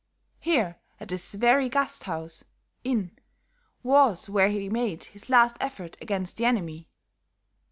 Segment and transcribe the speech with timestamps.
[0.39, 2.43] "Here, at this very Gasthaus
[2.83, 3.11] (inn)
[3.83, 6.87] was where he made his last effort against the enemy.